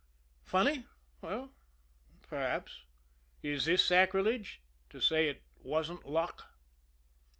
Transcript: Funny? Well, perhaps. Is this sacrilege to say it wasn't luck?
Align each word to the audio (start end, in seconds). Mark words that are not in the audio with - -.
Funny? 0.41 0.87
Well, 1.21 1.51
perhaps. 2.27 2.85
Is 3.43 3.65
this 3.65 3.85
sacrilege 3.85 4.59
to 4.89 4.99
say 4.99 5.29
it 5.29 5.43
wasn't 5.61 6.09
luck? 6.09 6.47